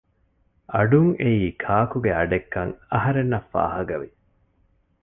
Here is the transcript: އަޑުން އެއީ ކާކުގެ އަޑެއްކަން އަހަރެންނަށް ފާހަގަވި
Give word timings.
އަޑުން 0.73 1.13
އެއީ 1.21 1.45
ކާކުގެ 1.63 2.11
އަޑެއްކަން 2.17 2.73
އަހަރެންނަށް 2.91 3.49
ފާހަގަވި 3.51 4.09